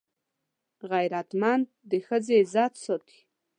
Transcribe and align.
غیرتمند 0.91 1.65
د 1.91 1.91
ښځې 2.05 2.35
عزت 2.43 2.73
ساتي 2.85 3.19